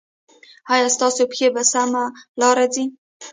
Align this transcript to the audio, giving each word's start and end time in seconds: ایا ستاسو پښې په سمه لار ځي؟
ایا 0.73 0.87
ستاسو 0.95 1.21
پښې 1.31 1.47
په 1.55 1.61
سمه 1.71 2.03
لار 2.39 2.57
ځي؟ 2.73 2.85